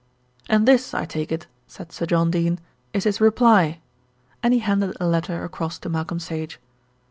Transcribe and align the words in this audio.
"And 0.49 0.67
this, 0.67 0.95
I 0.95 1.05
take 1.05 1.31
it," 1.31 1.45
said 1.67 1.91
Sir 1.91 2.07
John 2.07 2.31
Dene, 2.31 2.57
"is 2.91 3.03
his 3.03 3.21
reply," 3.21 3.81
and 4.41 4.51
he 4.51 4.61
handed 4.61 4.97
a 4.99 5.05
letter 5.05 5.43
across 5.43 5.77
to 5.77 5.89
Malcolm 5.89 6.19
Sage. 6.19 6.59